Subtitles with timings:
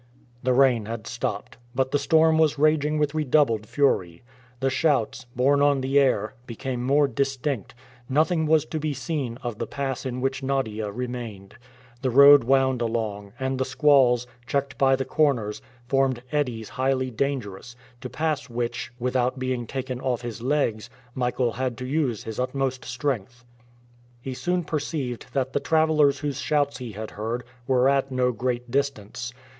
[0.41, 4.23] The rain had stopped, but the storm was raging with redoubled fury.
[4.59, 7.75] The shouts, borne on the air, became more distinct.
[8.09, 11.53] Nothing was to be seen of the pass in which Nadia remained.
[12.01, 17.75] The road wound along, and the squalls, checked by the corners, formed eddies highly dangerous,
[18.01, 22.85] to pass which, without being taken off his legs, Michael had to use his utmost
[22.85, 23.45] strength.
[24.19, 28.71] He soon perceived that the travelers whose shouts he had heard were at no great
[28.71, 29.31] distance.